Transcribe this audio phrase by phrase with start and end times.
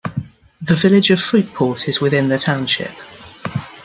[0.63, 2.95] The village of Fruitport is within the township.